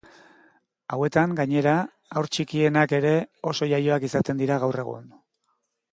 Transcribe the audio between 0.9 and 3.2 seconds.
Hauetan, gainera, haur txikienak ere